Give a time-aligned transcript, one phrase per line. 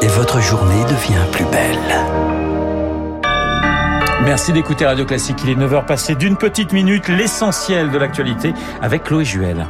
[0.00, 1.76] Et votre journée devient plus belle.
[4.24, 5.36] Merci d'écouter Radio Classique.
[5.44, 9.66] Il est 9h passé d'une petite minute, l'essentiel de l'actualité avec Chloé Juel.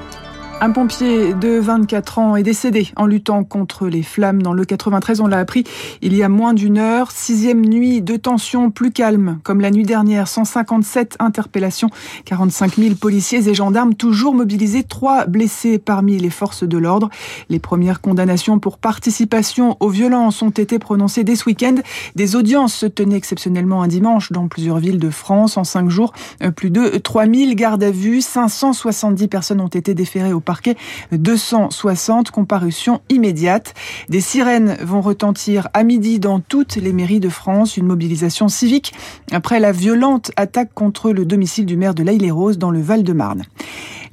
[0.61, 5.21] Un pompier de 24 ans est décédé en luttant contre les flammes dans le 93.
[5.21, 5.65] On l'a appris
[6.01, 7.11] il y a moins d'une heure.
[7.11, 10.29] Sixième nuit de tension plus calme, comme la nuit dernière.
[10.29, 11.91] 157 interpellations,
[12.25, 14.85] 45 000 policiers et gendarmes toujours mobilisés.
[14.85, 17.11] Trois blessés parmi les forces de l'ordre.
[17.51, 21.75] Les premières condamnations pour participation aux violences ont été prononcées dès ce week-end.
[22.15, 25.57] Des audiences se tenaient exceptionnellement un dimanche dans plusieurs villes de France.
[25.57, 26.13] En cinq jours,
[26.57, 28.21] plus de 3000 gardes à vue.
[28.23, 30.77] 570 personnes ont été déférées au parquet
[31.13, 33.75] 260 comparutions immédiates.
[34.09, 38.95] Des sirènes vont retentir à midi dans toutes les mairies de France, une mobilisation civique
[39.33, 43.45] après la violente attaque contre le domicile du maire de l'Aille-les-Roses dans le Val-de-Marne.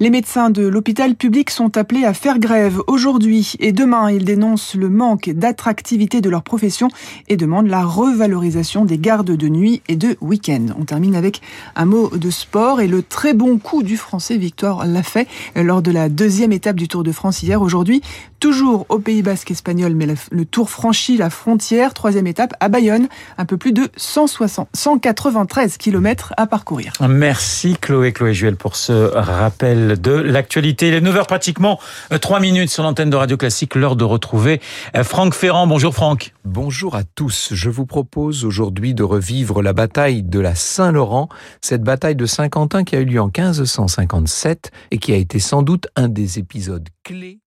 [0.02, 4.10] Les médecins de l'hôpital public sont appelés à faire grève aujourd'hui et demain.
[4.10, 6.88] Ils dénoncent le manque d'attractivité de leur profession
[7.28, 10.66] et demandent la revalorisation des gardes de nuit et de week-end.
[10.76, 11.40] On termine avec
[11.76, 15.92] un mot de sport et le très bon coup du français Victor Lafay lors de
[15.92, 17.62] la deuxième étape du Tour de France hier.
[17.62, 18.02] Aujourd'hui,
[18.42, 21.94] toujours au Pays Basque espagnol, mais le Tour franchit la frontière.
[21.94, 23.06] Troisième étape à Bayonne,
[23.38, 26.92] un peu plus de 160, 193 km à parcourir.
[27.08, 30.88] Merci Chloé, Chloé Juel pour ce rappel de l'actualité.
[30.88, 31.78] Il est 9h pratiquement,
[32.20, 34.60] 3 minutes sur l'antenne de Radio Classique, l'heure de retrouver
[35.04, 35.68] Franck Ferrand.
[35.68, 36.34] Bonjour Franck.
[36.44, 37.50] Bonjour à tous.
[37.52, 41.28] Je vous propose aujourd'hui de revivre la bataille de la Saint-Laurent,
[41.60, 45.62] cette bataille de Saint-Quentin qui a eu lieu en 1557 et qui a été sans
[45.62, 47.41] doute un des épisodes clés